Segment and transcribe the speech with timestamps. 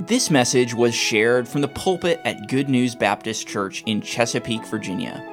[0.00, 5.24] This message was shared from the pulpit at Good News Baptist Church in Chesapeake, Virginia.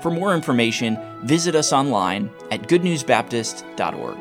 [0.00, 4.16] For more information, visit us online at goodnewsbaptist.org.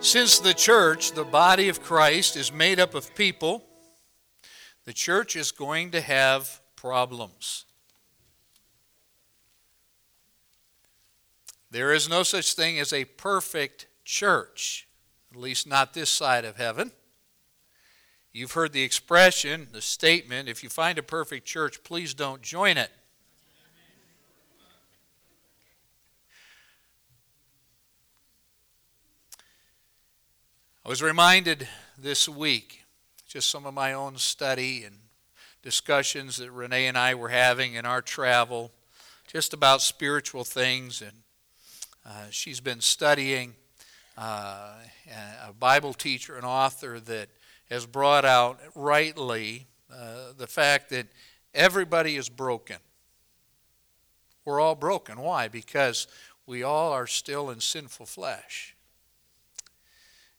[0.00, 3.62] Since the church, the body of Christ, is made up of people,
[4.86, 7.66] the church is going to have problems.
[11.70, 14.88] There is no such thing as a perfect church,
[15.30, 16.92] at least not this side of heaven.
[18.34, 22.78] You've heard the expression, the statement if you find a perfect church, please don't join
[22.78, 22.90] it.
[30.84, 31.68] I was reminded
[31.98, 32.84] this week,
[33.28, 34.96] just some of my own study and
[35.62, 38.72] discussions that Renee and I were having in our travel,
[39.30, 41.02] just about spiritual things.
[41.02, 41.12] And
[42.06, 43.54] uh, she's been studying
[44.16, 44.72] uh,
[45.46, 47.28] a Bible teacher, an author that
[47.72, 51.06] has brought out rightly uh, the fact that
[51.54, 52.76] everybody is broken.
[54.44, 55.18] We're all broken.
[55.18, 55.48] Why?
[55.48, 56.06] Because
[56.44, 58.76] we all are still in sinful flesh.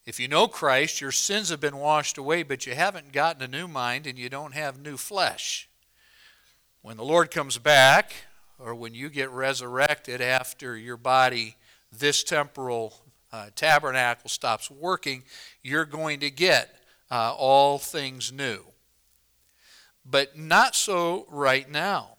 [0.05, 3.47] If you know Christ, your sins have been washed away, but you haven't gotten a
[3.47, 5.67] new mind and you don't have new flesh.
[6.83, 8.13] When the Lord comes back,
[8.59, 11.55] or when you get resurrected after your body,
[11.91, 12.93] this temporal
[13.31, 15.23] uh, tabernacle stops working,
[15.63, 16.82] you're going to get
[17.13, 18.63] uh, all things new.
[20.03, 22.17] But not so right now.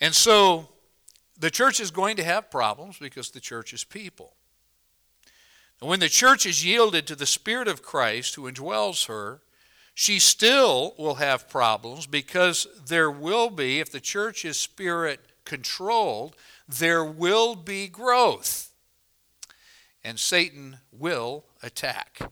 [0.00, 0.68] And so
[1.38, 4.32] the church is going to have problems because the church is people.
[5.80, 9.42] And when the church is yielded to the Spirit of Christ who indwells her,
[9.92, 16.36] she still will have problems because there will be, if the church is spirit controlled,
[16.66, 18.70] there will be growth.
[20.02, 22.22] And Satan will attack.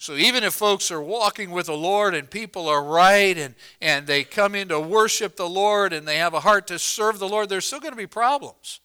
[0.00, 4.06] So even if folks are walking with the Lord and people are right and, and
[4.06, 7.28] they come in to worship the Lord and they have a heart to serve the
[7.28, 8.80] Lord, there's still going to be problems.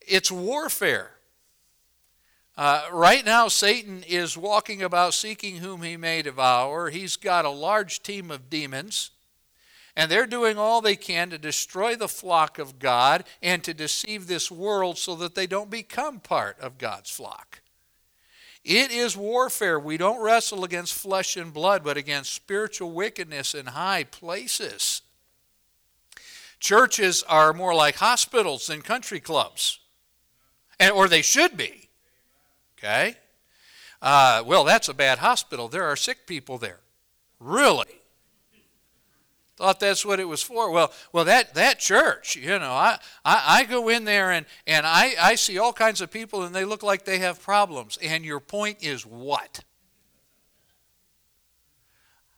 [0.00, 1.12] It's warfare.
[2.56, 6.90] Uh, right now, Satan is walking about seeking whom he may devour.
[6.90, 9.12] He's got a large team of demons,
[9.94, 14.26] and they're doing all they can to destroy the flock of God and to deceive
[14.26, 17.60] this world so that they don't become part of God's flock.
[18.68, 19.80] It is warfare.
[19.80, 25.00] We don't wrestle against flesh and blood, but against spiritual wickedness in high places.
[26.60, 29.80] Churches are more like hospitals than country clubs,
[30.78, 31.88] and, or they should be.
[32.76, 33.16] Okay?
[34.02, 35.68] Uh, well, that's a bad hospital.
[35.68, 36.80] There are sick people there.
[37.40, 37.97] Really?
[39.58, 40.70] Thought that's what it was for.
[40.70, 44.86] Well, well, that, that church, you know, I, I, I go in there and, and
[44.86, 47.98] I, I see all kinds of people and they look like they have problems.
[48.00, 49.64] And your point is what?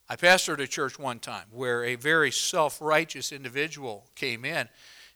[0.09, 4.71] I pastored a church one time where a very self righteous individual came in,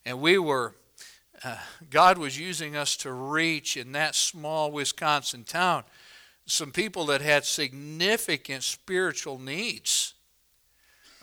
[0.05, 0.75] and we were,
[1.43, 1.57] uh,
[1.89, 5.85] God was using us to reach in that small Wisconsin town
[6.47, 10.14] some people that had significant spiritual needs.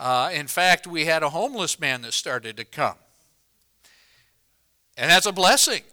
[0.01, 2.95] Uh, in fact, we had a homeless man that started to come.
[4.97, 5.83] And that's a blessing.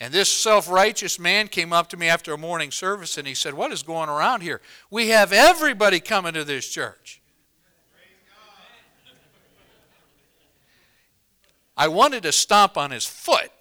[0.00, 3.34] And this self righteous man came up to me after a morning service and he
[3.34, 4.60] said, What is going around here?
[4.90, 7.22] We have everybody coming to this church.
[11.76, 13.52] I wanted to stomp on his foot,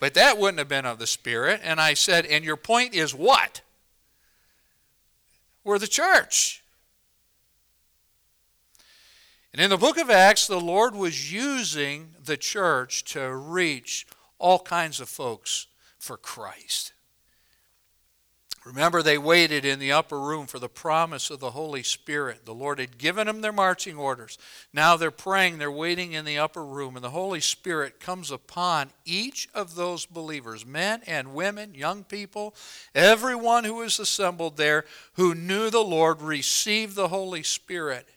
[0.00, 1.60] but that wouldn't have been of the Spirit.
[1.62, 3.60] And I said, And your point is what?
[5.64, 6.63] We're the church.
[9.54, 14.04] And in the book of Acts, the Lord was using the church to reach
[14.40, 16.92] all kinds of folks for Christ.
[18.64, 22.46] Remember, they waited in the upper room for the promise of the Holy Spirit.
[22.46, 24.38] The Lord had given them their marching orders.
[24.72, 28.90] Now they're praying, they're waiting in the upper room, and the Holy Spirit comes upon
[29.04, 32.56] each of those believers men and women, young people,
[32.92, 38.08] everyone who was assembled there who knew the Lord received the Holy Spirit.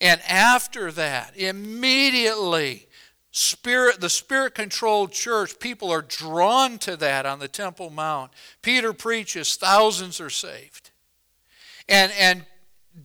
[0.00, 2.86] And after that, immediately,
[3.30, 8.32] spirit the spirit controlled church people are drawn to that on the temple mount.
[8.62, 10.90] Peter preaches thousands are saved.
[11.88, 12.44] And and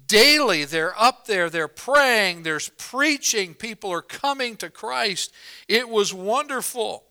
[0.08, 5.34] daily they're up there they're praying there's preaching people are coming to christ.
[5.68, 7.04] It was wonderful.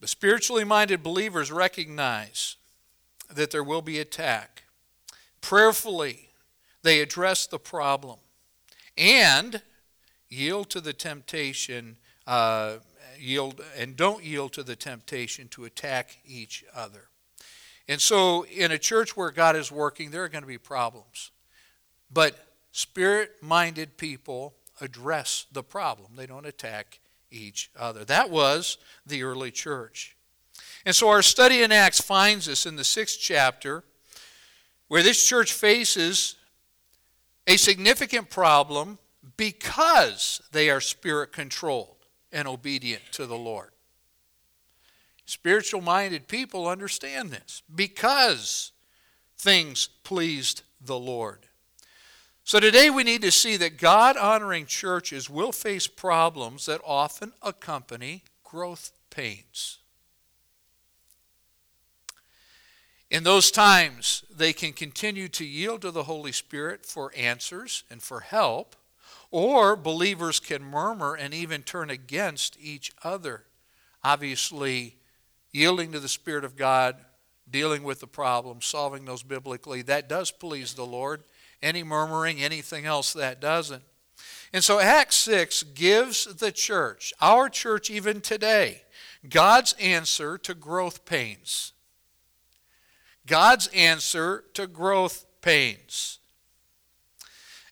[0.00, 2.56] The spiritually minded believers recognize
[3.32, 4.55] that there will be attack
[5.46, 6.30] Prayerfully,
[6.82, 8.18] they address the problem
[8.98, 9.62] and
[10.28, 12.78] yield to the temptation uh,
[13.16, 17.10] yield and don't yield to the temptation to attack each other.
[17.86, 21.30] And so, in a church where God is working, there are going to be problems.
[22.12, 22.34] But
[22.72, 26.98] spirit minded people address the problem, they don't attack
[27.30, 28.04] each other.
[28.04, 30.16] That was the early church.
[30.84, 33.84] And so, our study in Acts finds us in the sixth chapter
[34.88, 36.36] where this church faces
[37.46, 38.98] a significant problem
[39.36, 41.96] because they are spirit controlled
[42.32, 43.70] and obedient to the Lord.
[45.24, 48.72] Spiritual minded people understand this because
[49.36, 51.46] things pleased the Lord.
[52.44, 57.32] So today we need to see that God honoring churches will face problems that often
[57.42, 59.78] accompany growth pains.
[63.10, 68.02] In those times, they can continue to yield to the Holy Spirit for answers and
[68.02, 68.74] for help,
[69.30, 73.44] or believers can murmur and even turn against each other.
[74.02, 74.96] Obviously,
[75.52, 76.96] yielding to the Spirit of God,
[77.48, 81.22] dealing with the problem, solving those biblically, that does please the Lord.
[81.62, 83.82] Any murmuring, anything else, that doesn't.
[84.52, 88.82] And so Acts 6 gives the church, our church even today,
[89.28, 91.72] God's answer to growth pains.
[93.26, 96.18] God's answer to growth pains.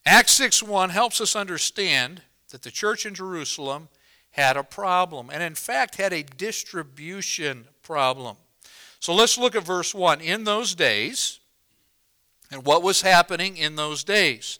[0.04, 3.88] Acts 6:1 helps us understand that the church in Jerusalem
[4.32, 8.36] had a problem and in fact had a distribution problem.
[9.00, 10.20] So let's look at verse 1.
[10.20, 11.38] In those days,
[12.50, 14.58] and what was happening in those days?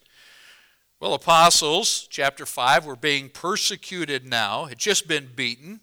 [1.01, 5.81] Well, apostles, chapter 5, were being persecuted now, had just been beaten,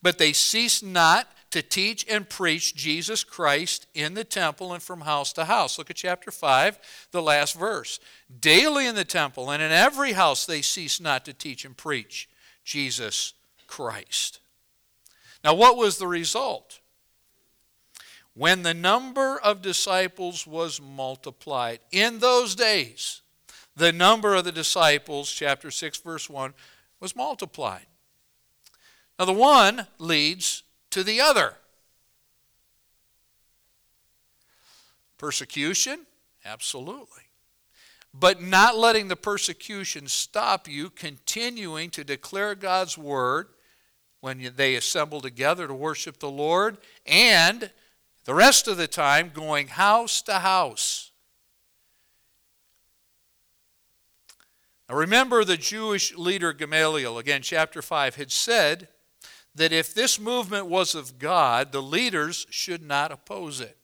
[0.00, 5.00] but they ceased not to teach and preach Jesus Christ in the temple and from
[5.00, 5.78] house to house.
[5.78, 6.78] Look at chapter 5,
[7.10, 7.98] the last verse.
[8.40, 12.28] Daily in the temple and in every house they cease not to teach and preach
[12.64, 13.34] Jesus
[13.66, 14.38] Christ.
[15.42, 16.80] Now, what was the result?
[18.34, 23.22] When the number of disciples was multiplied, in those days,
[23.74, 26.54] the number of the disciples, chapter 6, verse 1,
[27.00, 27.86] was multiplied.
[29.18, 31.54] Now, the one leads to the other.
[35.18, 36.06] Persecution?
[36.44, 37.24] Absolutely.
[38.12, 43.48] But not letting the persecution stop you continuing to declare God's word
[44.20, 46.76] when they assemble together to worship the Lord,
[47.06, 47.70] and
[48.24, 51.10] the rest of the time going house to house.
[54.88, 58.88] Now remember, the Jewish leader Gamaliel, again, chapter 5, had said
[59.54, 63.76] that if this movement was of God, the leaders should not oppose it.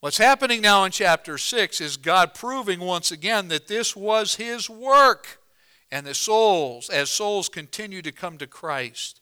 [0.00, 4.70] What's happening now in chapter 6 is God proving once again that this was His
[4.70, 5.40] work
[5.90, 9.20] and the souls, as souls continue to come to Christ.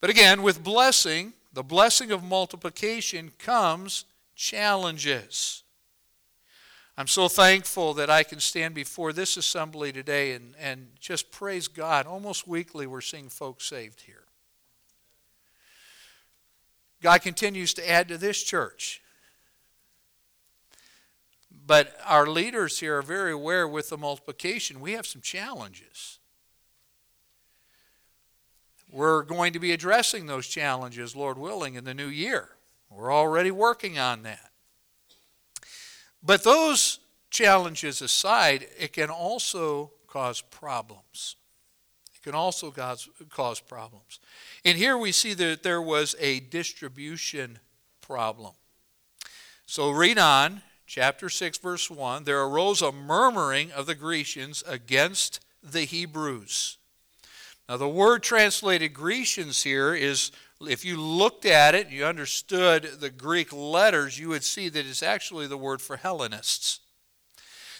[0.00, 5.59] But again, with blessing, the blessing of multiplication comes challenges.
[7.00, 11.66] I'm so thankful that I can stand before this assembly today and, and just praise
[11.66, 12.06] God.
[12.06, 14.24] Almost weekly, we're seeing folks saved here.
[17.02, 19.00] God continues to add to this church.
[21.66, 26.18] But our leaders here are very aware with the multiplication, we have some challenges.
[28.92, 32.50] We're going to be addressing those challenges, Lord willing, in the new year.
[32.90, 34.49] We're already working on that.
[36.22, 37.00] But those
[37.30, 41.36] challenges aside, it can also cause problems.
[42.14, 44.20] It can also cause, problems.
[44.64, 47.58] And here we see that there was a distribution
[48.00, 48.52] problem.
[49.66, 52.24] So read on, chapter 6, verse 1.
[52.24, 56.76] There arose a murmuring of the Grecians against the Hebrews.
[57.68, 60.32] Now, the word translated Grecians here is
[60.68, 65.02] if you looked at it, you understood the Greek letters, you would see that it's
[65.02, 66.80] actually the word for Hellenists.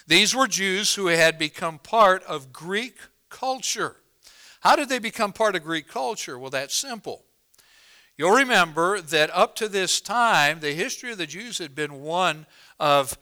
[0.07, 2.97] These were Jews who had become part of Greek
[3.29, 3.97] culture.
[4.61, 6.37] How did they become part of Greek culture?
[6.37, 7.23] Well, that's simple.
[8.17, 12.45] You'll remember that up to this time, the history of the Jews had been one
[12.79, 13.17] of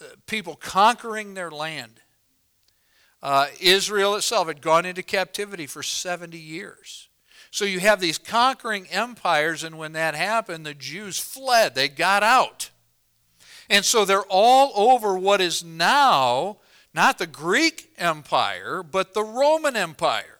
[0.00, 2.00] uh, people conquering their land.
[3.22, 7.08] Uh, Israel itself had gone into captivity for 70 years.
[7.52, 11.74] So you have these conquering empires, and when that happened, the Jews fled.
[11.74, 12.70] They got out.
[13.68, 16.56] And so they're all over what is now
[16.94, 20.38] not the Greek Empire, but the Roman Empire.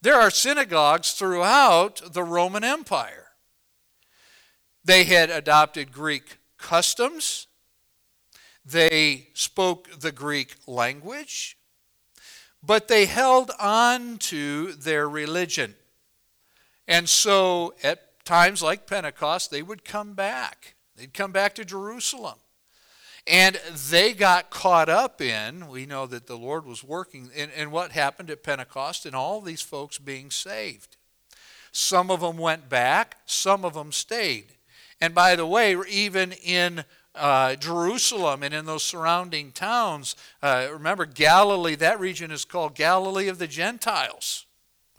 [0.00, 3.26] There are synagogues throughout the Roman Empire.
[4.82, 7.48] They had adopted Greek customs.
[8.64, 11.58] They spoke the Greek language,
[12.62, 15.74] but they held on to their religion.
[16.86, 20.74] And so at times like Pentecost, they would come back.
[20.96, 22.38] They'd come back to Jerusalem.
[23.26, 27.70] And they got caught up in, we know that the Lord was working in, in
[27.70, 30.96] what happened at Pentecost and all these folks being saved.
[31.72, 34.52] Some of them went back, some of them stayed.
[35.00, 41.06] And by the way, even in uh, Jerusalem and in those surrounding towns, uh, remember
[41.06, 44.43] Galilee, that region is called Galilee of the Gentiles.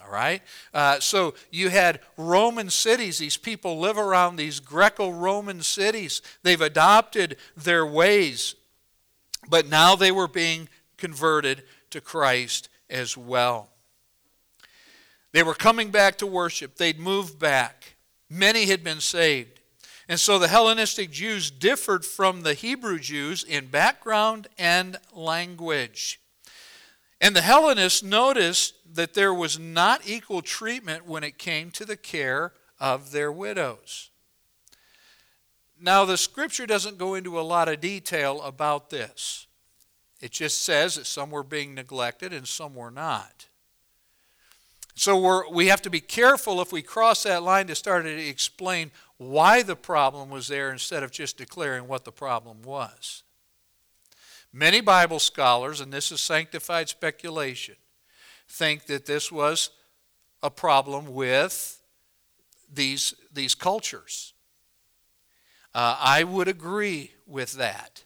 [0.06, 0.42] All right?
[0.74, 3.18] Uh, so you had Roman cities.
[3.18, 6.22] These people live around these Greco Roman cities.
[6.44, 8.56] They've adopted their ways,
[9.50, 13.70] but now they were being converted to Christ as well.
[15.32, 17.96] They were coming back to worship, they'd moved back.
[18.30, 19.60] Many had been saved.
[20.08, 26.20] And so the Hellenistic Jews differed from the Hebrew Jews in background and language.
[27.20, 31.98] And the Hellenists noticed that there was not equal treatment when it came to the
[31.98, 34.10] care of their widows.
[35.80, 39.48] Now, the scripture doesn't go into a lot of detail about this.
[40.22, 43.48] It just says that some were being neglected and some were not.
[44.96, 48.92] So we have to be careful if we cross that line to start to explain
[49.18, 53.24] why the problem was there instead of just declaring what the problem was.
[54.54, 57.76] Many Bible scholars, and this is sanctified speculation,
[58.48, 59.70] think that this was
[60.42, 61.82] a problem with
[62.74, 64.34] these, these cultures.
[65.74, 68.04] Uh, I would agree with that.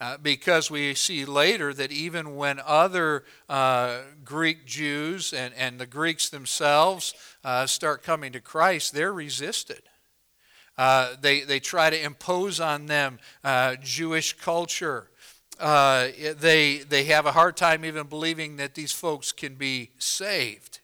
[0.00, 5.86] Uh, because we see later that even when other uh, Greek Jews and, and the
[5.86, 9.82] Greeks themselves uh, start coming to Christ, they're resisted.
[10.76, 15.10] Uh, they, they try to impose on them uh, Jewish culture.
[15.58, 20.80] Uh, they, they have a hard time even believing that these folks can be saved.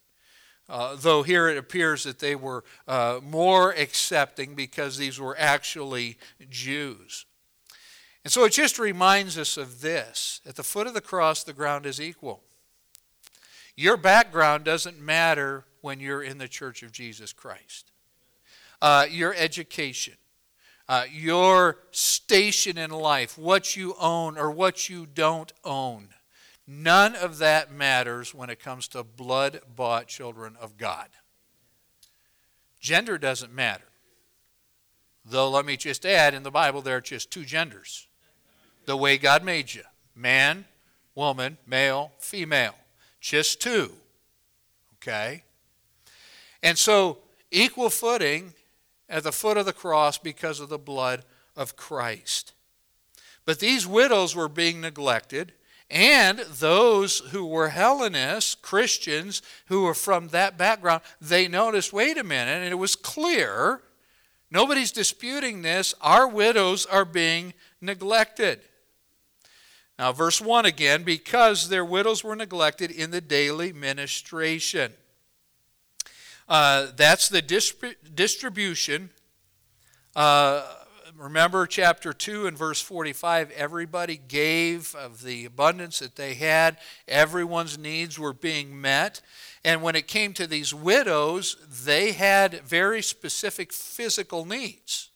[0.68, 6.16] Uh, though here it appears that they were uh, more accepting because these were actually
[6.50, 7.26] Jews.
[8.24, 11.52] And so it just reminds us of this at the foot of the cross, the
[11.52, 12.42] ground is equal.
[13.76, 17.90] Your background doesn't matter when you're in the church of Jesus Christ
[18.84, 20.12] uh, your education,
[20.88, 26.08] uh, your station in life, what you own or what you don't own.
[26.66, 31.08] None of that matters when it comes to blood bought children of God.
[32.80, 33.84] Gender doesn't matter.
[35.24, 38.08] Though, let me just add in the Bible, there are just two genders
[38.86, 39.82] the way God made you
[40.14, 40.64] man,
[41.14, 42.74] woman, male, female.
[43.20, 43.92] Just two.
[44.96, 45.42] Okay?
[46.62, 47.18] And so,
[47.50, 48.52] equal footing
[49.08, 51.24] at the foot of the cross because of the blood
[51.56, 52.52] of Christ.
[53.44, 55.52] But these widows were being neglected,
[55.90, 62.24] and those who were Hellenists, Christians, who were from that background, they noticed wait a
[62.24, 63.82] minute, and it was clear.
[64.50, 65.94] Nobody's disputing this.
[66.00, 68.60] Our widows are being neglected.
[69.98, 74.92] Now, verse 1 again, because their widows were neglected in the daily ministration.
[76.48, 77.42] Uh, that's the
[78.14, 79.10] distribution.
[80.14, 80.62] Uh,
[81.16, 86.76] remember chapter 2 and verse 45 everybody gave of the abundance that they had,
[87.08, 89.20] everyone's needs were being met.
[89.64, 95.10] And when it came to these widows, they had very specific physical needs.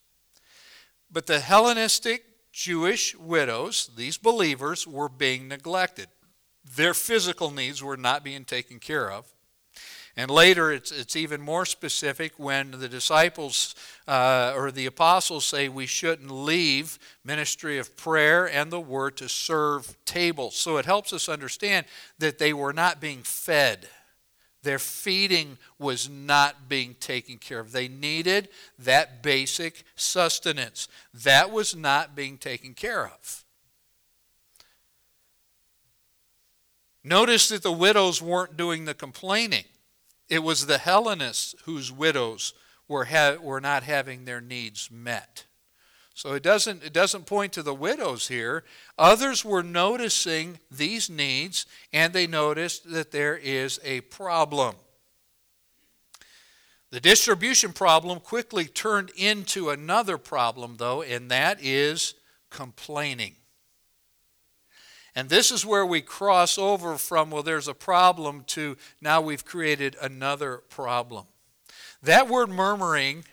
[1.11, 6.09] But the Hellenistic Jewish widows, these believers, were being neglected.
[6.65, 9.27] Their physical needs were not being taken care of.
[10.19, 13.77] And later, it's, it's even more specific when the disciples
[14.09, 19.29] uh, or the apostles say we shouldn't leave ministry of prayer and the word to
[19.29, 20.57] serve tables.
[20.57, 21.87] So it helps us understand
[22.19, 23.87] that they were not being fed.
[24.65, 27.71] Their feeding was not being taken care of.
[27.71, 28.49] They needed
[28.81, 30.89] that basic sustenance.
[31.15, 33.45] That was not being taken care of.
[37.05, 39.63] Notice that the widows weren't doing the complaining.
[40.29, 42.55] It was the Hellenists whose widows
[42.87, 45.45] were, ha- were not having their needs met.
[46.15, 48.65] So it doesn't, it doesn't point to the widows here.
[48.99, 54.75] Others were noticing these needs, and they noticed that there is a problem.
[56.91, 62.15] The distribution problem quickly turned into another problem, though, and that is
[62.51, 63.37] complaining.
[65.19, 69.45] And this is where we cross over from, well, there's a problem, to now we've
[69.45, 71.27] created another problem.
[72.05, 73.25] That word murmuring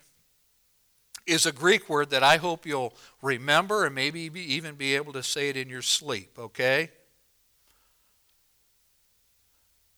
[1.27, 5.21] is a Greek word that I hope you'll remember and maybe even be able to
[5.21, 6.89] say it in your sleep, okay?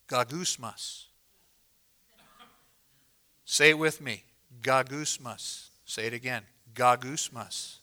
[0.10, 1.06] Gagusmas.
[3.46, 4.25] Say it with me.
[4.62, 5.70] Gagusmas.
[5.86, 6.44] Say it again.
[6.74, 7.77] Gagusmas.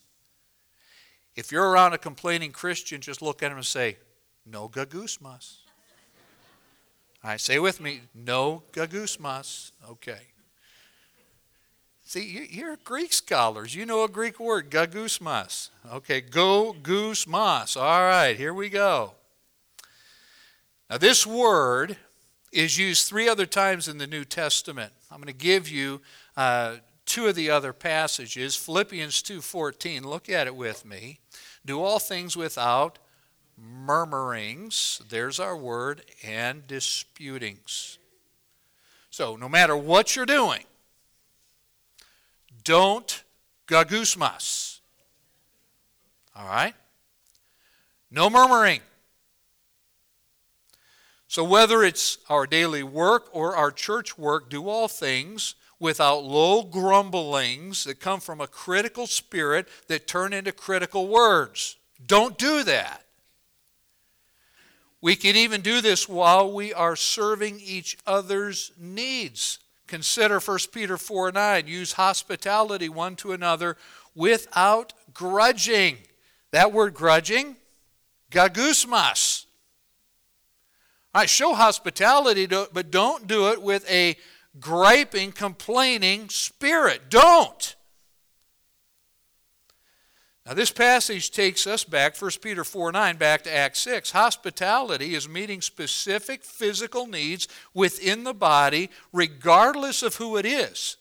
[1.37, 3.99] If you're around a complaining Christian, just look at him and say,
[4.47, 5.57] No gagusmas.
[7.23, 8.03] All right, say with me.
[8.15, 9.73] No gagusmas.
[9.89, 10.21] Okay.
[12.07, 13.75] See, you're Greek scholars.
[13.75, 15.71] You know a Greek word, gagusmas.
[15.91, 17.77] Okay, go goose mas.
[17.77, 19.15] All right, here we go.
[20.91, 21.97] Now, this word
[22.53, 24.93] is used three other times in the New Testament.
[25.11, 26.03] I'm going to give you
[26.37, 26.77] uh,
[27.07, 28.57] two of the other passages.
[28.57, 30.05] Philippians 2:14.
[30.05, 31.21] Look at it with me.
[31.65, 32.99] Do all things without
[33.57, 35.01] murmurings.
[35.09, 37.99] There's our word and disputings.
[39.11, 40.65] So, no matter what you're doing,
[42.65, 43.23] don't
[43.69, 44.81] gagusmas.
[46.35, 46.75] All right?
[48.11, 48.81] No murmuring.
[51.29, 56.63] So, whether it's our daily work or our church work, do all things without low
[56.63, 61.77] grumblings that come from a critical spirit that turn into critical words.
[62.07, 63.05] Don't do that.
[65.03, 69.59] We can even do this while we are serving each other's needs.
[69.87, 71.67] Consider 1 Peter 4 9.
[71.67, 73.77] Use hospitality one to another
[74.15, 75.99] without grudging.
[76.53, 77.57] That word grudging,
[78.31, 79.45] gagusmas.
[81.15, 84.17] All right, show hospitality, but don't do it with a
[84.59, 87.11] griping, complaining spirit.
[87.11, 87.77] Don't.
[90.47, 94.11] Now, this passage takes us back, 1 Peter 4 9, back to Acts 6.
[94.11, 100.99] Hospitality is meeting specific physical needs within the body, regardless of who it is.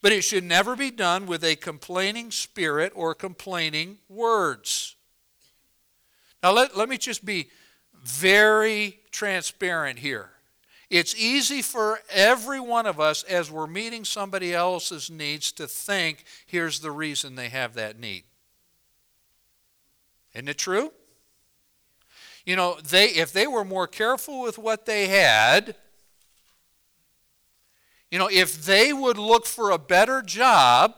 [0.00, 4.96] But it should never be done with a complaining spirit or complaining words.
[6.42, 7.50] Now, let, let me just be
[8.02, 10.30] very transparent here.
[10.90, 16.24] It's easy for every one of us, as we're meeting somebody else's needs, to think
[16.46, 18.24] here's the reason they have that need.
[20.34, 20.92] Isn't it true?
[22.44, 25.76] You know, they if they were more careful with what they had,
[28.10, 30.96] you know, if they would look for a better job,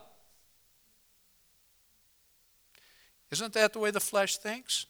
[3.31, 4.87] isn't that the way the flesh thinks?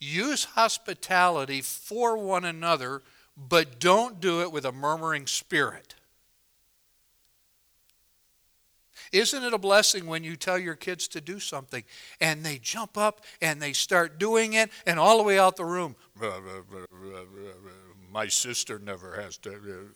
[0.00, 3.02] Use hospitality for one another,
[3.36, 5.94] but don't do it with a murmuring spirit.
[9.12, 11.84] Isn't it a blessing when you tell your kids to do something
[12.20, 15.64] and they jump up and they start doing it and all the way out the
[15.64, 15.94] room?
[18.10, 19.88] My sister never has to.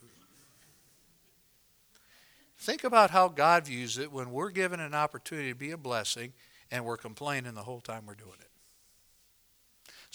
[2.58, 6.32] Think about how God views it when we're given an opportunity to be a blessing
[6.70, 8.47] and we're complaining the whole time we're doing it.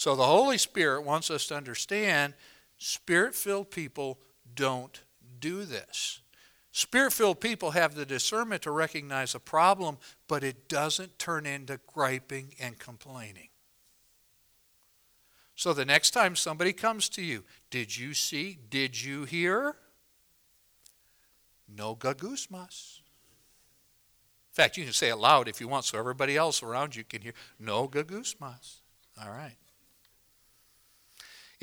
[0.03, 2.33] So the Holy Spirit wants us to understand
[2.77, 4.19] spirit filled people
[4.53, 5.01] don't
[5.39, 6.19] do this.
[6.73, 11.79] Spirit filled people have the discernment to recognize a problem, but it doesn't turn into
[11.87, 13.47] griping and complaining.
[15.55, 18.59] So the next time somebody comes to you, did you see?
[18.69, 19.77] Did you hear?
[21.73, 22.99] No gagusmas.
[24.51, 27.05] In fact, you can say it loud if you want so everybody else around you
[27.05, 27.33] can hear.
[27.57, 28.81] No gagusmas.
[29.17, 29.55] All right.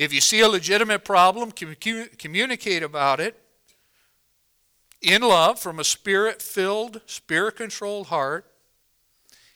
[0.01, 3.39] If you see a legitimate problem, communicate about it
[4.99, 8.51] in love from a spirit filled, spirit controlled heart,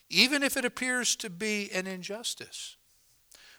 [0.08, 2.76] even if it appears to be an injustice.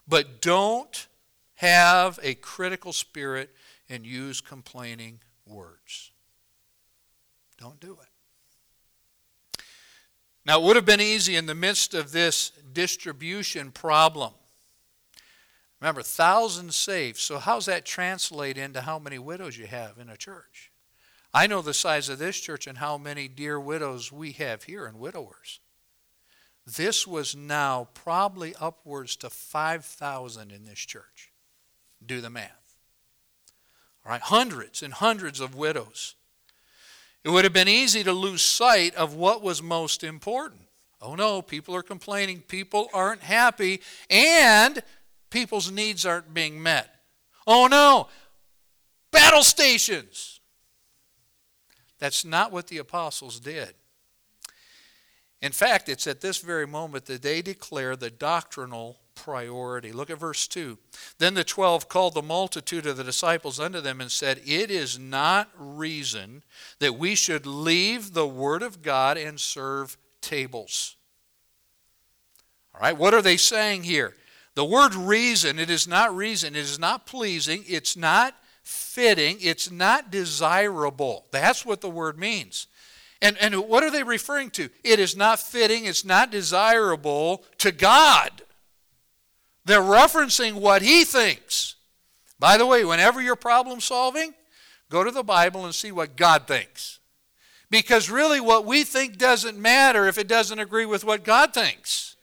[0.08, 1.10] But don't
[1.56, 3.54] have a critical spirit
[3.89, 6.13] and use complaining words.
[7.60, 9.62] Don't do it.
[10.45, 14.32] Now, it would have been easy in the midst of this distribution problem.
[15.80, 17.18] Remember, thousands saved.
[17.18, 20.72] So, how's that translate into how many widows you have in a church?
[21.34, 24.86] I know the size of this church and how many dear widows we have here
[24.86, 25.60] and widowers.
[26.66, 31.32] This was now probably upwards to 5,000 in this church.
[32.06, 32.76] Do the math.
[34.06, 36.16] All right, hundreds and hundreds of widows.
[37.24, 40.62] It would have been easy to lose sight of what was most important.
[41.02, 44.82] Oh no, people are complaining, people aren't happy, and
[45.30, 46.90] people's needs aren't being met.
[47.46, 48.08] Oh no,
[49.12, 50.40] battle stations.
[52.00, 53.74] That's not what the apostles did.
[55.42, 59.92] In fact, it's at this very moment that they declare the doctrinal priority.
[59.92, 60.78] Look at verse 2.
[61.20, 64.98] Then the twelve called the multitude of the disciples unto them and said, It is
[64.98, 66.44] not reason
[66.80, 70.96] that we should leave the word of God and serve tables.
[72.74, 74.16] All right, what are they saying here?
[74.58, 79.70] The word reason, it is not reason, it is not pleasing, it's not fitting, it's
[79.70, 81.28] not desirable.
[81.30, 82.65] That's what the word means.
[83.22, 84.70] And, and what are they referring to?
[84.84, 88.32] It is not fitting, it's not desirable to God.
[89.63, 91.76] They're referencing what He thinks.
[92.39, 94.34] By the way, whenever you're problem solving,
[94.89, 96.98] go to the Bible and see what God thinks.
[97.70, 102.15] Because really, what we think doesn't matter if it doesn't agree with what God thinks.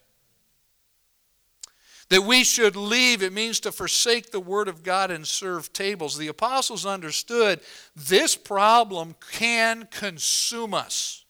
[2.11, 6.19] That we should leave, it means to forsake the Word of God and serve tables.
[6.19, 7.61] The apostles understood
[7.97, 11.25] this problem can consume us.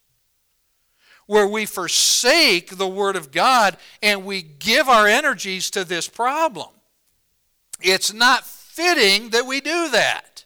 [1.26, 6.68] Where we forsake the Word of God and we give our energies to this problem.
[7.80, 10.44] It's not fitting that we do that.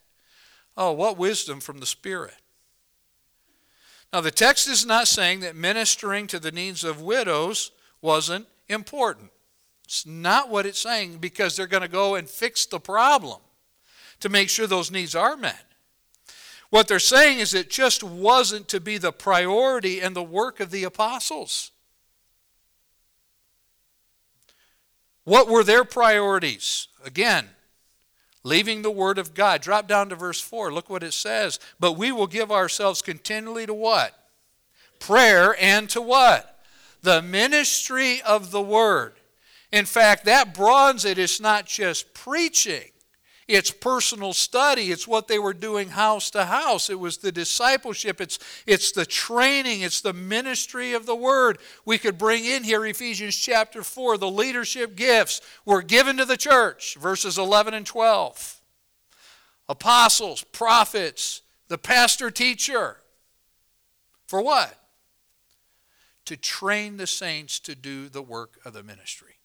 [0.77, 2.35] Oh, what wisdom from the Spirit.
[4.13, 9.31] Now, the text is not saying that ministering to the needs of widows wasn't important.
[9.89, 13.41] It's not what it's saying because they're going to go and fix the problem
[14.21, 15.65] to make sure those needs are met.
[16.69, 20.71] What they're saying is it just wasn't to be the priority and the work of
[20.71, 21.71] the apostles.
[25.25, 26.89] What were their priorities?
[27.03, 27.47] Again,
[28.43, 29.63] leaving the Word of God.
[29.63, 30.71] Drop down to verse 4.
[30.71, 31.59] Look what it says.
[31.81, 34.13] But we will give ourselves continually to what?
[35.01, 36.63] Prayer and to what?
[37.01, 39.15] The ministry of the Word.
[39.73, 41.05] In fact, that bronze.
[41.05, 42.91] It's not just preaching,
[43.49, 44.93] it's personal study.
[44.93, 46.91] It's what they were doing house to house.
[46.91, 51.59] It was the discipleship, it's, it's the training, it's the ministry of the word.
[51.87, 54.19] We could bring in here Ephesians chapter 4.
[54.19, 58.61] The leadership gifts were given to the church, verses 11 and 12.
[59.71, 62.99] Apostles, prophets, the pastor teacher.
[64.27, 64.75] For what?
[66.27, 69.38] To train the saints to do the work of the ministry.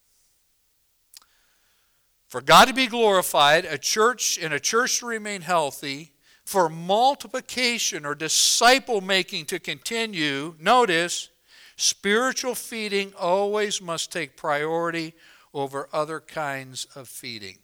[2.33, 8.07] For God to be glorified, a church and a church to remain healthy, for multiplication
[8.07, 11.29] or disciple making to continue, notice,
[11.75, 15.13] spiritual feeding always must take priority
[15.53, 17.59] over other kinds of feeding.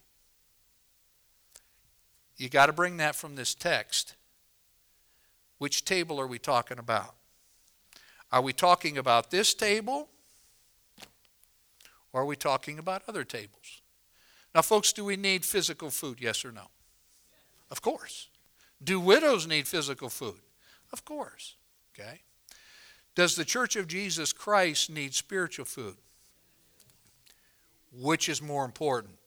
[2.38, 4.14] You got to bring that from this text.
[5.58, 7.16] Which table are we talking about?
[8.32, 10.10] Are we talking about this table?
[12.14, 13.82] Or are we talking about other tables?
[14.54, 16.18] Now, folks, do we need physical food?
[16.20, 16.70] Yes or no?
[17.70, 18.30] Of course.
[18.84, 20.40] Do widows need physical food?
[20.92, 21.56] Of course.
[21.94, 22.22] Okay.
[23.16, 25.96] Does the Church of Jesus Christ need spiritual food?
[27.92, 29.20] Which is more important?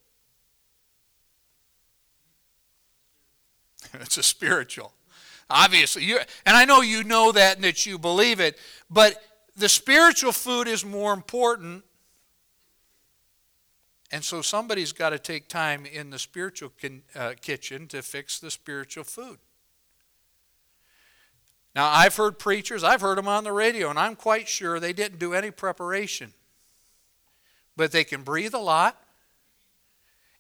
[3.95, 4.93] it's a spiritual.
[5.51, 8.59] Obviously, you and I know you know that and that you believe it,
[8.89, 9.23] but
[9.57, 11.85] the spiritual food is more important
[14.13, 16.71] and so somebody's got to take time in the spiritual
[17.17, 19.39] uh, kitchen to fix the spiritual food.
[21.75, 24.93] Now, I've heard preachers, I've heard them on the radio, and I'm quite sure they
[24.93, 26.35] didn't do any preparation.
[27.75, 29.03] But they can breathe a lot,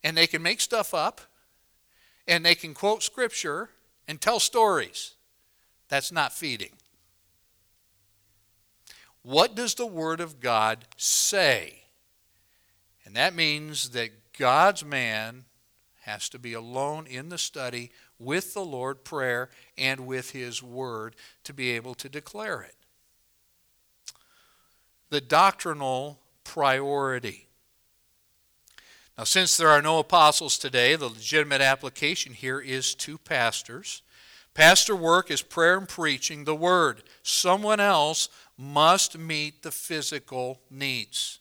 [0.04, 1.22] and they can make stuff up,
[2.28, 3.70] and they can quote scripture
[4.06, 5.14] and tell stories.
[5.88, 6.72] That's not feeding.
[9.22, 11.81] What does the Word of God say?
[13.04, 15.44] And that means that God's man
[16.02, 21.14] has to be alone in the study with the Lord, prayer, and with His Word
[21.44, 22.74] to be able to declare it.
[25.10, 27.46] The doctrinal priority.
[29.18, 34.02] Now, since there are no apostles today, the legitimate application here is to pastors.
[34.54, 37.02] Pastor work is prayer and preaching the Word.
[37.22, 41.40] Someone else must meet the physical needs.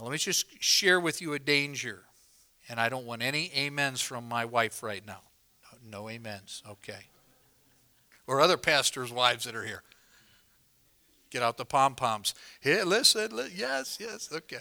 [0.00, 2.04] Now, let me just share with you a danger.
[2.70, 5.20] And I don't want any amens from my wife right now.
[5.82, 6.62] No, no amens.
[6.66, 7.08] Okay.
[8.26, 9.82] Or other pastors' wives that are here.
[11.28, 12.34] Get out the pom poms.
[12.60, 13.52] Hey, listen, listen.
[13.56, 14.30] Yes, yes.
[14.32, 14.56] Okay.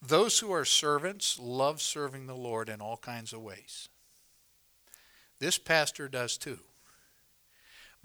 [0.00, 3.88] Those who are servants love serving the Lord in all kinds of ways.
[5.40, 6.60] This pastor does too.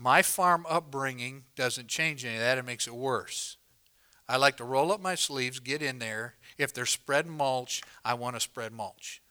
[0.01, 3.57] My farm upbringing doesn't change any of that, it makes it worse.
[4.29, 6.35] I like to roll up my sleeves, get in there.
[6.57, 9.21] If they're spreading mulch, I want to spread mulch.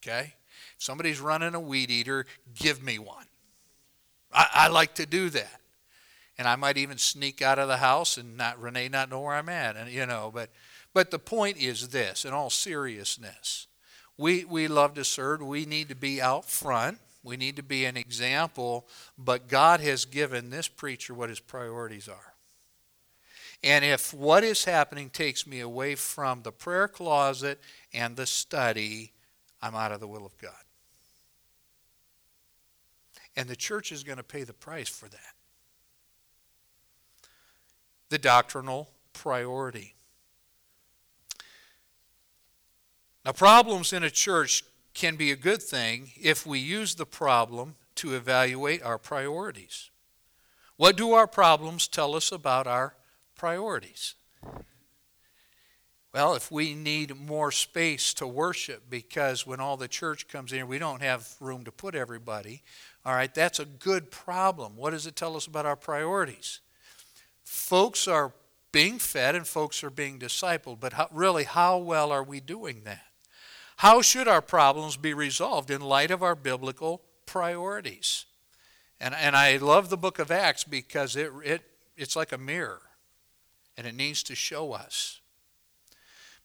[0.00, 0.34] Okay?
[0.76, 3.24] If somebody's running a weed eater, give me one.
[4.32, 5.60] I, I like to do that.
[6.38, 9.34] And I might even sneak out of the house and not Renee not know where
[9.34, 9.74] I'm at.
[9.74, 10.50] And you know, but
[10.92, 13.66] but the point is this, in all seriousness.
[14.18, 15.40] We we love to serve.
[15.40, 16.98] We need to be out front.
[17.26, 18.86] We need to be an example,
[19.18, 22.34] but God has given this preacher what his priorities are.
[23.64, 27.60] And if what is happening takes me away from the prayer closet
[27.92, 29.10] and the study,
[29.60, 30.52] I'm out of the will of God.
[33.34, 35.34] And the church is going to pay the price for that.
[38.08, 39.96] The doctrinal priority.
[43.24, 44.62] Now, problems in a church
[44.96, 49.90] can be a good thing if we use the problem to evaluate our priorities.
[50.78, 52.94] What do our problems tell us about our
[53.36, 54.14] priorities?
[56.14, 60.66] Well, if we need more space to worship because when all the church comes in,
[60.66, 62.62] we don't have room to put everybody,
[63.04, 64.76] all right, that's a good problem.
[64.76, 66.60] What does it tell us about our priorities?
[67.44, 68.32] Folks are
[68.72, 72.80] being fed and folks are being discipled, but how, really, how well are we doing
[72.84, 73.02] that?
[73.76, 78.24] How should our problems be resolved in light of our biblical priorities?
[79.00, 81.62] And, and I love the book of Acts because it, it,
[81.96, 82.80] it's like a mirror
[83.76, 85.20] and it needs to show us.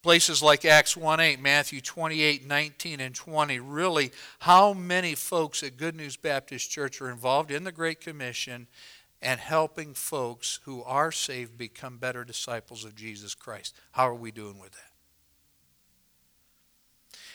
[0.02, 3.60] Places like Acts 1 8, Matthew 28 19, and 20.
[3.60, 8.68] Really, how many folks at Good News Baptist Church are involved in the Great Commission
[9.22, 13.76] and helping folks who are saved become better disciples of Jesus Christ?
[13.92, 14.91] How are we doing with that?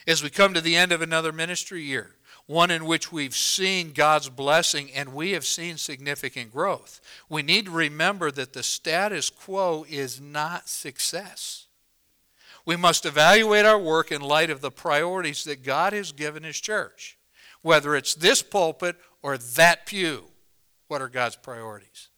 [0.07, 2.17] As we come to the end of another ministry year,
[2.47, 7.01] one in which we've seen God's blessing and we have seen significant growth.
[7.29, 11.67] We need to remember that the status quo is not success.
[12.65, 16.61] We must evaluate our work in light of the priorities that God has given His
[16.61, 17.19] church.
[17.63, 20.25] Whether it's this pulpit or that pew,
[20.87, 22.09] what are God's priorities?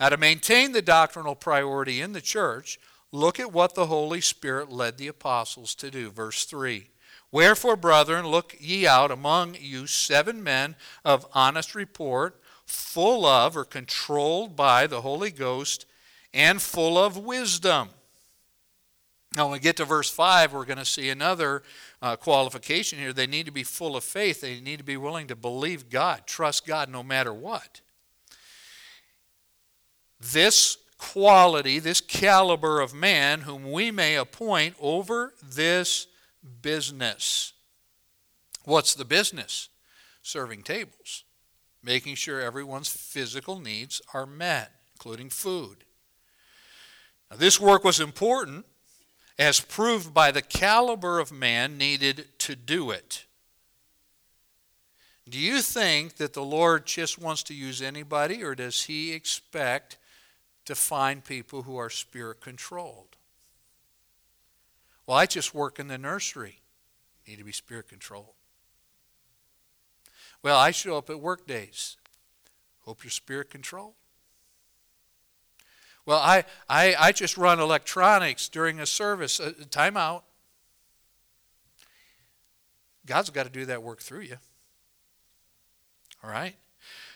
[0.00, 2.80] Now, to maintain the doctrinal priority in the church,
[3.12, 6.10] look at what the Holy Spirit led the apostles to do.
[6.10, 6.88] Verse 3
[7.32, 13.64] Wherefore, brethren, look ye out among you seven men of honest report, full of or
[13.64, 15.86] controlled by the Holy Ghost,
[16.34, 17.90] and full of wisdom.
[19.36, 21.62] Now, when we get to verse 5, we're going to see another
[22.02, 23.12] uh, qualification here.
[23.12, 24.40] They need to be full of faith.
[24.40, 27.80] They need to be willing to believe God, trust God no matter what.
[30.20, 36.06] This quality, this caliber of man, whom we may appoint over this
[36.60, 37.54] business.
[38.64, 39.70] What's the business?
[40.22, 41.24] Serving tables,
[41.82, 45.84] making sure everyone's physical needs are met, including food.
[47.30, 48.66] Now, this work was important
[49.38, 53.24] as proved by the caliber of man needed to do it.
[55.26, 59.96] Do you think that the Lord just wants to use anybody, or does He expect
[60.64, 63.16] to find people who are spirit controlled?
[65.06, 66.60] Well, I just work in the nursery.
[67.26, 68.34] Need to be spirit controlled.
[70.42, 71.96] Well, I show up at work days.
[72.80, 73.94] Hope you're spirit controlled.
[76.06, 79.38] Well, I, I, I just run electronics during a service.
[79.38, 80.24] Uh, time out.
[83.06, 84.36] God's got to do that work through you.
[86.22, 86.56] All right?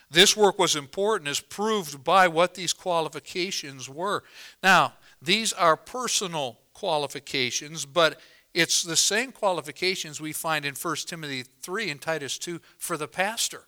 [0.09, 4.23] This work was important as proved by what these qualifications were.
[4.61, 8.19] Now, these are personal qualifications, but
[8.53, 13.07] it's the same qualifications we find in 1 Timothy 3 and Titus 2 for the
[13.07, 13.63] pastor.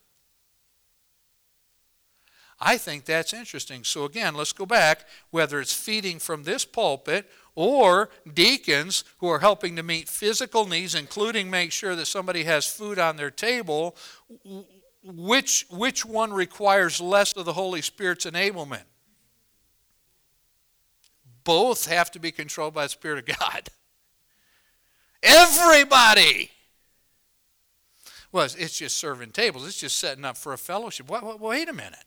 [2.59, 3.83] I think that's interesting.
[3.83, 5.05] So, again, let's go back.
[5.29, 10.95] Whether it's feeding from this pulpit or deacons who are helping to meet physical needs,
[10.95, 13.95] including make sure that somebody has food on their table,
[15.07, 18.83] which, which one requires less of the Holy Spirit's enablement?
[21.47, 23.69] both have to be controlled by the Spirit of God.
[25.23, 26.51] Everybody.
[28.33, 29.65] Well, it's just serving tables.
[29.65, 31.09] It's just setting up for a fellowship.
[31.09, 32.03] Wait, wait a minute.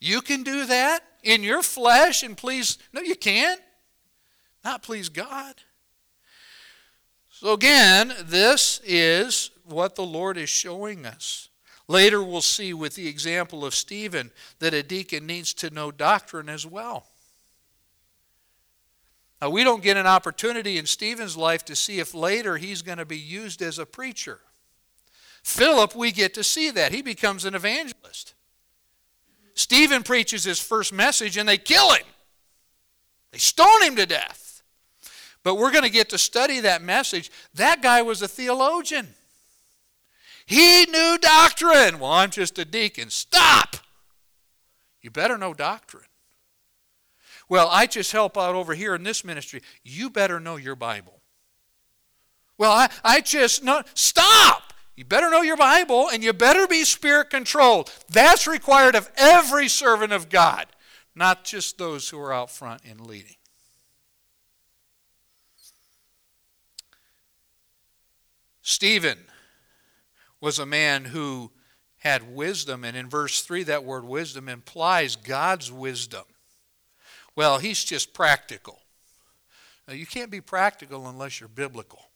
[0.00, 2.78] You can do that in your flesh and please.
[2.92, 3.60] No, you can't.
[4.64, 5.54] Not please God.
[7.30, 11.48] So, again, this is what the Lord is showing us.
[11.92, 16.48] Later, we'll see with the example of Stephen that a deacon needs to know doctrine
[16.48, 17.04] as well.
[19.42, 22.96] Now, we don't get an opportunity in Stephen's life to see if later he's going
[22.96, 24.38] to be used as a preacher.
[25.42, 26.92] Philip, we get to see that.
[26.92, 28.32] He becomes an evangelist.
[29.52, 32.06] Stephen preaches his first message and they kill him,
[33.32, 34.62] they stone him to death.
[35.42, 37.30] But we're going to get to study that message.
[37.52, 39.08] That guy was a theologian.
[40.46, 41.98] He knew doctrine.
[41.98, 43.10] Well, I'm just a deacon.
[43.10, 43.76] Stop!
[45.00, 46.04] You better know doctrine.
[47.48, 49.62] Well, I just help out over here in this ministry.
[49.82, 51.20] You better know your Bible.
[52.56, 53.82] Well, I, I just know.
[53.94, 54.72] Stop!
[54.94, 57.90] You better know your Bible and you better be spirit controlled.
[58.08, 60.66] That's required of every servant of God.
[61.14, 63.36] not just those who are out front in leading.
[68.62, 69.18] Stephen
[70.42, 71.50] was a man who
[71.98, 76.24] had wisdom, and in verse 3, that word wisdom implies God's wisdom.
[77.36, 78.80] Well, he's just practical.
[79.86, 82.06] Now, you can't be practical unless you're biblical.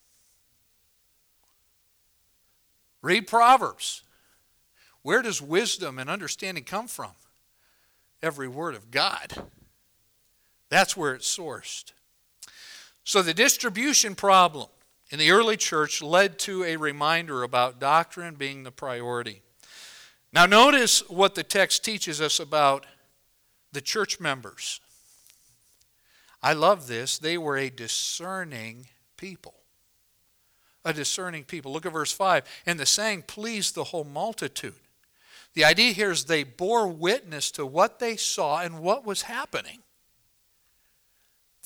[3.01, 4.03] Read Proverbs.
[5.03, 7.13] Where does wisdom and understanding come from?
[8.23, 9.35] Every word of God.
[10.69, 11.93] That's where it's sourced.
[13.05, 14.67] So the distribution problem
[15.11, 19.43] in the early church led to a reminder about doctrine being the priority.
[20.33, 22.87] Now, notice what the text teaches us about
[23.73, 24.81] the church members.
[26.43, 27.19] I love this.
[27.19, 29.55] They were a discerning people.
[30.85, 31.73] A discerning people.
[31.73, 32.45] Look at verse 5.
[32.67, 34.75] And the saying pleased the whole multitude.
[35.55, 39.79] The idea here is they bore witness to what they saw and what was happening.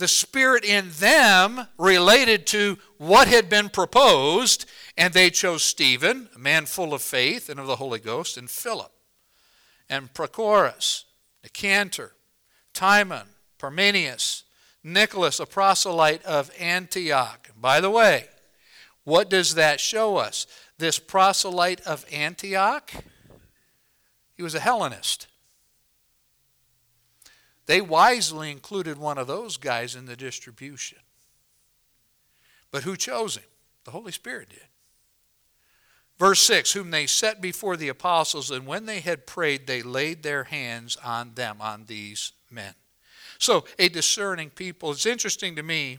[0.00, 4.64] The Spirit in them related to what had been proposed,
[4.96, 8.48] and they chose Stephen, a man full of faith and of the Holy Ghost, and
[8.48, 8.90] Philip,
[9.90, 11.04] and Prochorus,
[11.44, 12.12] Nicanor,
[12.72, 13.26] Timon,
[13.58, 14.44] Parmenas,
[14.82, 17.50] Nicholas, a proselyte of Antioch.
[17.60, 18.28] By the way,
[19.04, 20.46] what does that show us?
[20.78, 22.90] This proselyte of Antioch
[24.34, 25.26] he was a Hellenist.
[27.70, 30.98] They wisely included one of those guys in the distribution.
[32.72, 33.44] But who chose him?
[33.84, 34.66] The Holy Spirit did.
[36.18, 40.24] Verse 6 Whom they set before the apostles, and when they had prayed, they laid
[40.24, 42.74] their hands on them, on these men.
[43.38, 44.90] So, a discerning people.
[44.90, 45.98] It's interesting to me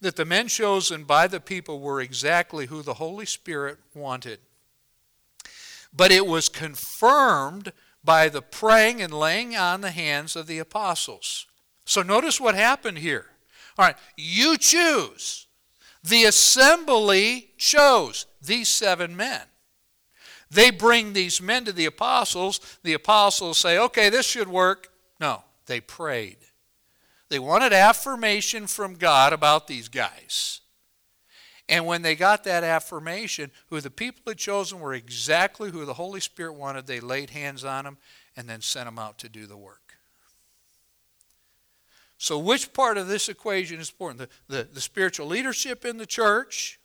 [0.00, 4.38] that the men chosen by the people were exactly who the Holy Spirit wanted
[5.92, 7.72] but it was confirmed
[8.04, 11.46] by the praying and laying on the hands of the apostles.
[11.84, 13.26] So notice what happened here.
[13.78, 15.46] All right, you choose.
[16.02, 19.42] The assembly chose these seven men.
[20.50, 22.60] They bring these men to the apostles.
[22.82, 24.88] The apostles say, okay, this should work.
[25.20, 26.38] No, they prayed.
[27.28, 30.60] They wanted affirmation from God about these guys.
[31.68, 35.94] And when they got that affirmation, who the people had chosen were exactly who the
[35.94, 37.98] Holy Spirit wanted, they laid hands on them
[38.36, 39.96] and then sent them out to do the work.
[42.18, 44.30] So, which part of this equation is important?
[44.48, 46.78] The, the, the spiritual leadership in the church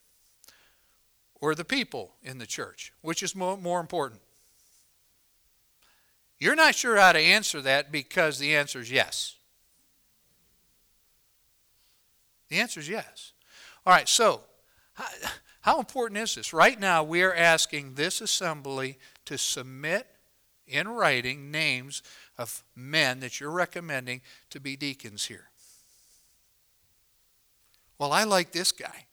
[1.35, 2.91] or the people in the church?
[3.01, 4.21] Which is more, more important?
[6.39, 9.35] You're not sure how to answer that because the answer is yes.
[12.49, 13.33] The answer is yes.
[13.85, 14.41] All right, so
[14.97, 15.05] how,
[15.61, 16.53] how important is this?
[16.53, 20.07] Right now, we are asking this assembly to submit
[20.65, 22.01] in writing names
[22.37, 25.49] of men that you're recommending to be deacons here.
[27.99, 29.05] Well, I like this guy.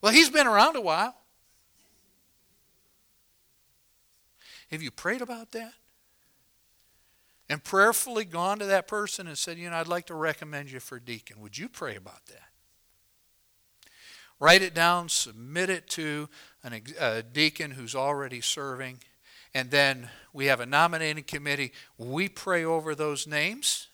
[0.00, 1.14] Well, he's been around a while.
[4.70, 5.72] Have you prayed about that?
[7.48, 10.80] And prayerfully gone to that person and said, You know, I'd like to recommend you
[10.80, 11.40] for deacon.
[11.40, 12.48] Would you pray about that?
[14.40, 16.28] Write it down, submit it to
[16.62, 19.00] an, a deacon who's already serving,
[19.52, 21.72] and then we have a nominating committee.
[21.96, 23.88] We pray over those names.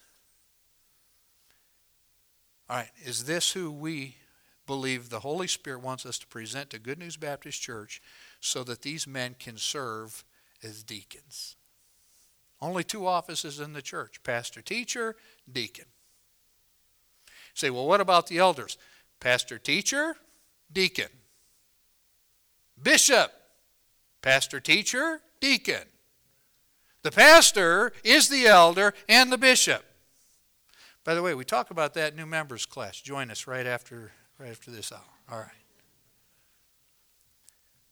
[2.68, 4.16] All right, is this who we
[4.66, 8.02] believe the Holy Spirit wants us to present to Good News Baptist Church
[8.40, 10.24] so that these men can serve
[10.62, 11.56] as deacons?
[12.64, 15.16] Only two offices in the church pastor, teacher,
[15.52, 15.84] deacon.
[17.52, 18.78] say, well, what about the elders?
[19.20, 20.16] Pastor, teacher,
[20.72, 21.10] deacon.
[22.82, 23.30] Bishop,
[24.22, 25.82] pastor, teacher, deacon.
[27.02, 29.84] The pastor is the elder and the bishop.
[31.04, 32.98] By the way, we talk about that new members class.
[32.98, 35.00] Join us right after right after this hour.
[35.30, 35.50] All right.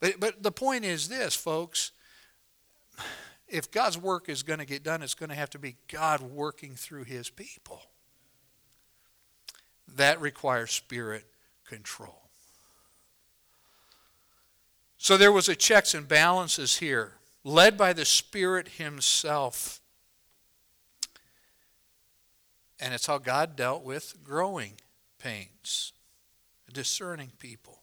[0.01, 1.93] But but the point is this, folks
[3.53, 6.23] if God's work is going to get done, it's going to have to be God
[6.23, 7.83] working through his people.
[9.97, 11.27] That requires spirit
[11.67, 12.23] control.
[14.97, 19.81] So there was a checks and balances here, led by the Spirit himself.
[22.81, 24.75] And it's how God dealt with growing
[25.19, 25.93] pains,
[26.73, 27.82] discerning people.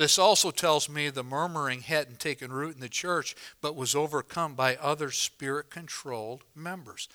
[0.00, 4.54] This also tells me the murmuring hadn't taken root in the church, but was overcome
[4.54, 7.06] by other spirit controlled members.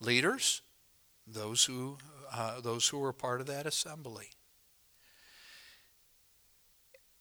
[0.00, 0.60] Leaders,
[1.28, 1.96] those who,
[2.32, 4.30] uh, those who were part of that assembly.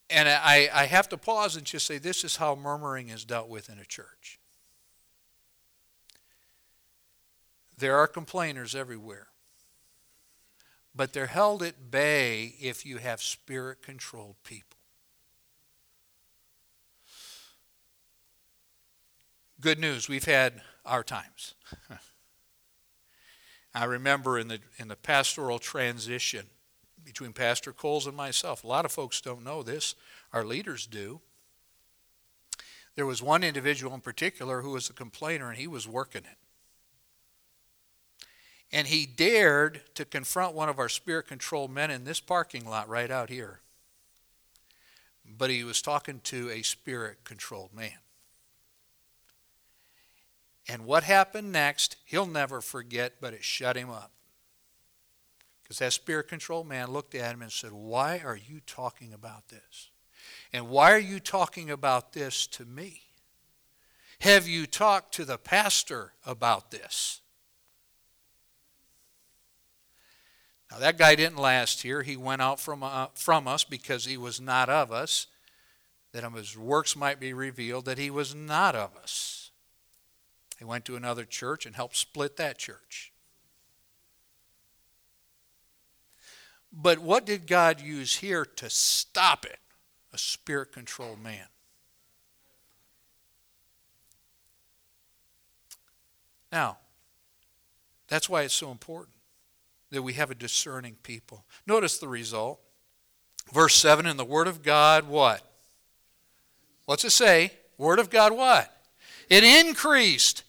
[0.09, 3.49] And I, I have to pause and just say this is how murmuring is dealt
[3.49, 4.39] with in a church.
[7.77, 9.27] There are complainers everywhere.
[10.95, 14.72] But they're held at bay if you have spirit controlled people.
[19.63, 21.55] Good news, we've had our times.
[23.73, 26.47] I remember in the, in the pastoral transition
[27.05, 29.95] between Pastor Coles and myself, a lot of folks don't know this,
[30.33, 31.21] our leaders do.
[32.97, 36.37] There was one individual in particular who was a complainer and he was working it.
[38.69, 42.89] And he dared to confront one of our spirit controlled men in this parking lot
[42.89, 43.61] right out here.
[45.25, 48.02] But he was talking to a spirit controlled man.
[50.67, 54.11] And what happened next, he'll never forget, but it shut him up.
[55.61, 59.49] Because that spirit controlled man looked at him and said, Why are you talking about
[59.49, 59.89] this?
[60.51, 63.01] And why are you talking about this to me?
[64.19, 67.21] Have you talked to the pastor about this?
[70.71, 72.03] Now, that guy didn't last here.
[72.03, 75.27] He went out from, uh, from us because he was not of us,
[76.13, 79.42] that his works might be revealed that he was not of us.
[80.63, 83.11] He went to another church and helped split that church.
[86.71, 89.59] But what did God use here to stop it?
[90.13, 91.47] A spirit controlled man.
[96.49, 96.77] Now,
[98.07, 99.17] that's why it's so important
[99.91, 101.43] that we have a discerning people.
[101.67, 102.61] Notice the result.
[103.51, 105.45] Verse 7 in the Word of God, what?
[106.85, 107.51] What's it say?
[107.77, 108.73] Word of God, what?
[109.29, 110.43] It increased.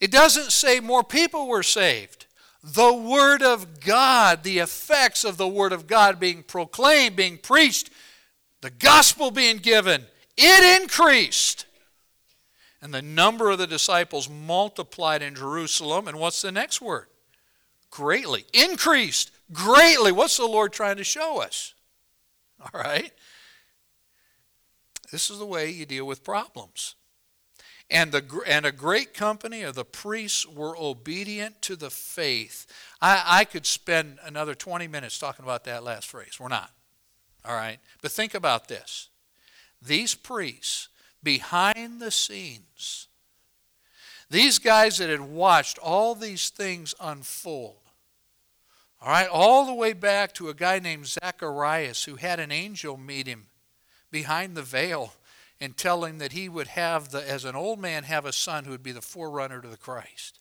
[0.00, 2.26] It doesn't say more people were saved.
[2.62, 7.90] The Word of God, the effects of the Word of God being proclaimed, being preached,
[8.60, 11.66] the gospel being given, it increased.
[12.82, 16.08] And the number of the disciples multiplied in Jerusalem.
[16.08, 17.06] And what's the next word?
[17.90, 18.44] Greatly.
[18.52, 19.30] Increased.
[19.52, 20.12] Greatly.
[20.12, 21.74] What's the Lord trying to show us?
[22.60, 23.12] All right?
[25.10, 26.96] This is the way you deal with problems.
[27.88, 32.66] And, the, and a great company of the priests were obedient to the faith.
[33.00, 36.38] I, I could spend another 20 minutes talking about that last phrase.
[36.40, 36.72] We're not.
[37.44, 37.78] All right?
[38.02, 39.08] But think about this.
[39.80, 40.88] These priests,
[41.22, 43.06] behind the scenes,
[44.28, 47.76] these guys that had watched all these things unfold,
[49.00, 52.96] all right, all the way back to a guy named Zacharias who had an angel
[52.96, 53.46] meet him
[54.10, 55.12] behind the veil
[55.60, 58.64] and tell him that he would have, the, as an old man, have a son
[58.64, 60.40] who would be the forerunner to the Christ.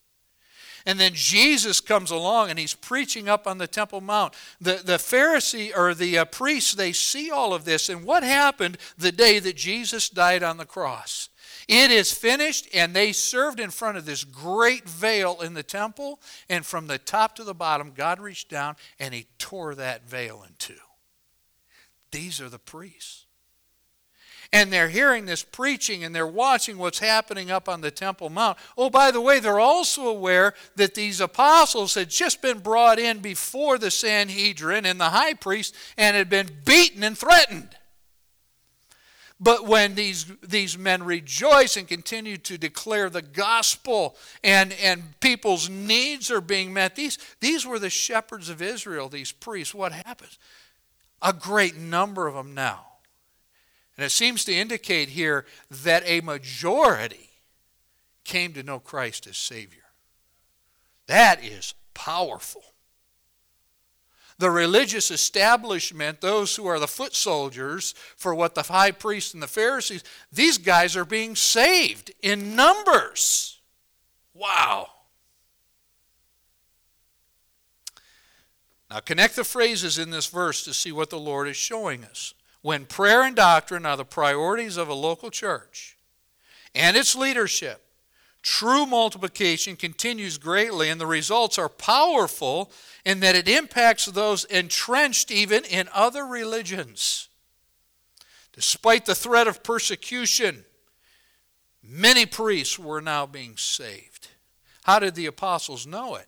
[0.85, 4.35] And then Jesus comes along and he's preaching up on the Temple Mount.
[4.61, 7.89] The, the Pharisee or the uh, priests, they see all of this.
[7.89, 11.29] And what happened the day that Jesus died on the cross?
[11.67, 16.19] It is finished, and they served in front of this great veil in the temple.
[16.49, 20.43] And from the top to the bottom, God reached down and he tore that veil
[20.47, 20.75] in two.
[22.11, 23.24] These are the priests
[24.55, 28.57] and they're hearing this preaching and they're watching what's happening up on the Temple Mount.
[28.77, 33.19] Oh, by the way, they're also aware that these apostles had just been brought in
[33.19, 37.75] before the Sanhedrin and the high priest and had been beaten and threatened.
[39.41, 45.69] But when these, these men rejoice and continue to declare the gospel and, and people's
[45.69, 49.75] needs are being met, these, these were the shepherds of Israel, these priests.
[49.75, 50.39] What happens?
[51.21, 52.85] A great number of them now
[53.97, 57.29] and it seems to indicate here that a majority
[58.23, 59.83] came to know Christ as Savior.
[61.07, 62.63] That is powerful.
[64.37, 69.41] The religious establishment, those who are the foot soldiers for what the high priests and
[69.41, 73.61] the Pharisees, these guys are being saved in numbers.
[74.33, 74.89] Wow.
[78.89, 82.33] Now, connect the phrases in this verse to see what the Lord is showing us
[82.65, 85.95] when prayer and doctrine are the priorities of a local church
[86.73, 87.85] and its leadership,
[88.41, 92.71] true multiplication continues greatly, and the results are powerful
[93.05, 97.29] in that it impacts those entrenched even in other religions.
[98.51, 100.65] Despite the threat of persecution,
[101.83, 104.29] many priests were now being saved.
[104.85, 106.25] How did the apostles know it?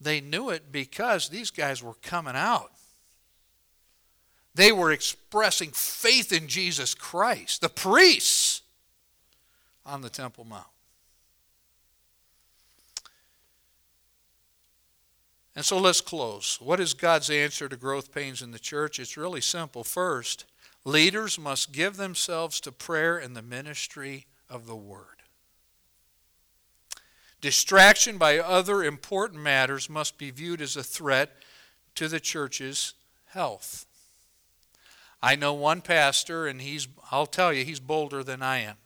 [0.00, 2.70] They knew it because these guys were coming out
[4.56, 8.62] they were expressing faith in Jesus Christ, the priests
[9.84, 10.66] on the Temple Mount.
[15.54, 16.58] And so let's close.
[16.60, 18.98] What is God's answer to growth pains in the church?
[18.98, 19.84] It's really simple.
[19.84, 20.44] First,
[20.84, 25.22] leaders must give themselves to prayer and the ministry of the Word.
[27.40, 31.30] Distraction by other important matters must be viewed as a threat
[31.94, 32.94] to the church's
[33.26, 33.86] health.
[35.22, 38.76] I know one pastor, and he's, I'll tell you, he's bolder than I am.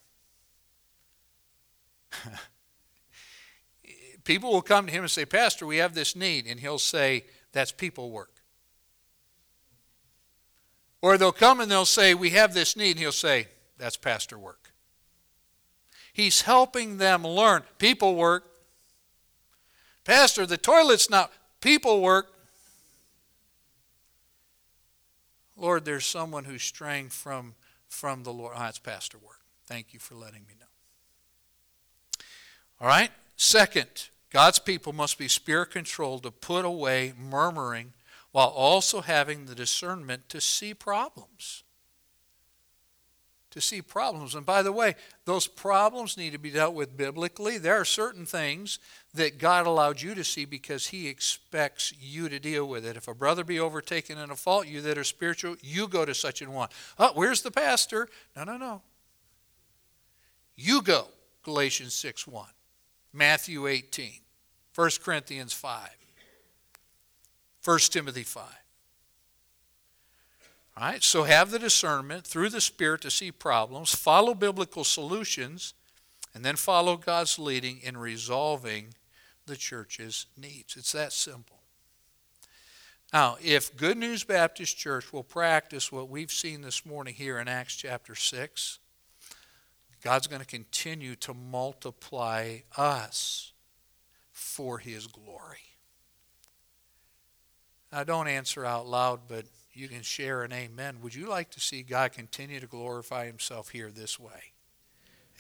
[4.25, 6.47] People will come to him and say, Pastor, we have this need.
[6.47, 8.31] And he'll say, That's people work.
[11.03, 12.93] Or they'll come and they'll say, We have this need.
[12.93, 14.73] And he'll say, That's pastor work.
[16.13, 17.63] He's helping them learn.
[17.79, 18.45] People work.
[20.05, 22.33] Pastor, the toilet's not people work.
[25.61, 27.55] Lord, there's someone who's straying from,
[27.89, 28.55] from the Lord.
[28.57, 29.41] Oh, it's pastor work.
[29.67, 30.67] Thank you for letting me know.
[32.81, 33.11] All right?
[33.37, 37.93] Second, God's people must be spirit controlled to put away murmuring
[38.33, 41.63] while also having the discernment to see problems.
[43.51, 44.37] To see problems.
[44.37, 44.95] And by the way,
[45.25, 47.59] those problems need to be dealt with biblically.
[47.59, 48.79] There are certain things
[49.13, 52.97] that God allowed you to see because He expects you to deal with it.
[52.97, 56.15] If a brother be overtaken in a fault, you that are spiritual, you go to
[56.15, 56.69] such an one.
[56.97, 58.09] Oh, where's the pastor?
[58.37, 58.83] No, no, no.
[60.55, 61.09] You go.
[61.43, 62.47] Galatians 6 1.
[63.13, 64.13] Matthew 18.
[64.75, 65.89] 1 Corinthians 5.
[67.65, 68.45] 1 Timothy 5.
[70.77, 75.75] Right, so have the discernment through the Spirit to see problems, follow biblical solutions,
[76.35, 78.95] and then follow God's leading in resolving
[79.47, 80.77] the church's needs.
[80.77, 81.59] It's that simple.
[83.13, 87.49] Now, if Good News Baptist Church will practice what we've seen this morning here in
[87.49, 88.79] Acts chapter 6,
[90.03, 93.53] God's going to continue to multiply us
[94.33, 95.59] for His glory.
[97.93, 100.99] Now, don't answer out loud, but you can share an amen.
[101.03, 104.53] Would you like to see God continue to glorify Himself here this way?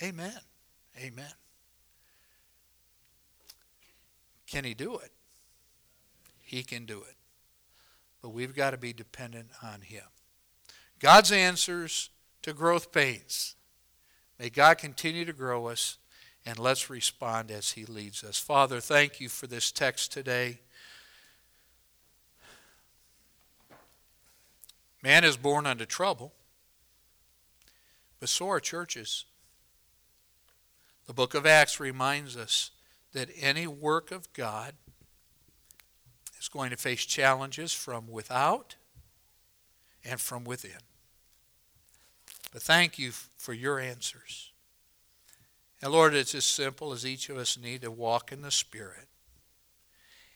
[0.02, 0.38] Amen.
[0.98, 1.32] Amen.
[4.46, 5.12] Can He do it?
[6.42, 7.16] He can do it.
[8.22, 10.04] But we've got to be dependent on Him.
[10.98, 12.10] God's answers
[12.42, 13.54] to growth pains.
[14.38, 15.98] May God continue to grow us,
[16.46, 18.38] and let's respond as He leads us.
[18.38, 20.60] Father, thank you for this text today.
[25.02, 26.32] Man is born unto trouble,
[28.18, 29.24] but so are churches.
[31.06, 32.70] The book of Acts reminds us
[33.12, 34.74] that any work of God
[36.38, 38.76] is going to face challenges from without
[40.04, 40.80] and from within.
[42.52, 44.50] But thank you for your answers.
[45.82, 49.08] And Lord, it's as simple as each of us need to walk in the Spirit.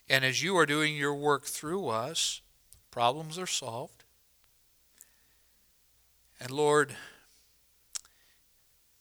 [0.09, 2.41] And as you are doing your work through us,
[2.89, 4.04] problems are solved,
[6.39, 6.95] and Lord,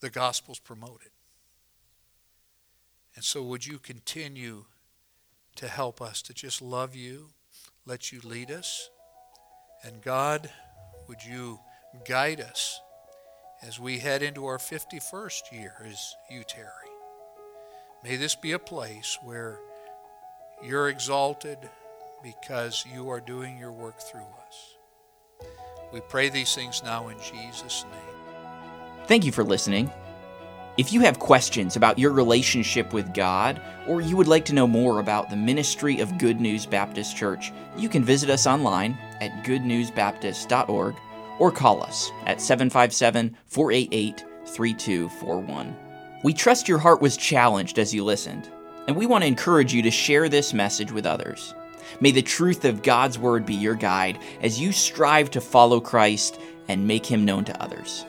[0.01, 1.11] the gospel's promoted.
[3.17, 4.65] And so would you continue
[5.57, 7.31] to help us to just love you,
[7.87, 8.91] let you lead us?
[9.83, 10.51] And God,
[11.09, 11.61] would you
[12.07, 12.81] guide us
[13.63, 16.69] as we head into our 51st year as you tarry?
[18.03, 19.59] May this be a place where
[20.63, 21.59] you're exalted
[22.23, 24.74] because you are doing your work through us.
[25.95, 29.07] We pray these things now in Jesus' name.
[29.07, 29.93] Thank you for listening.
[30.77, 34.67] If you have questions about your relationship with God, or you would like to know
[34.67, 39.45] more about the ministry of Good News Baptist Church, you can visit us online at
[39.45, 40.97] goodnewsbaptist.org
[41.39, 45.77] or call us at 757 488 3241.
[46.25, 48.51] We trust your heart was challenged as you listened,
[48.89, 51.55] and we want to encourage you to share this message with others.
[52.01, 56.41] May the truth of God's Word be your guide as you strive to follow Christ
[56.69, 58.05] and make him known to others.